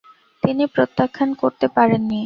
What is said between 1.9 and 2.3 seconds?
নি।